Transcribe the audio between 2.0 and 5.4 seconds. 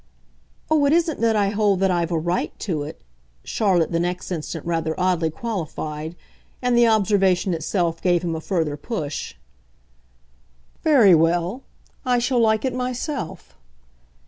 a RIGHT to it," Charlotte the next instant rather oddly